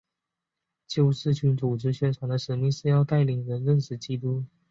[0.87, 4.43] 救世军组织宣传的使命是要带领人认识基督。